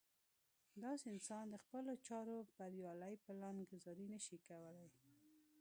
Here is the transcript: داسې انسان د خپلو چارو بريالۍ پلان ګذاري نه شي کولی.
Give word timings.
داسې 0.83 1.05
انسان 1.15 1.45
د 1.49 1.55
خپلو 1.63 1.91
چارو 2.07 2.35
بريالۍ 2.57 3.15
پلان 3.25 3.55
ګذاري 3.69 4.05
نه 4.13 4.19
شي 4.25 4.37
کولی. 4.47 4.87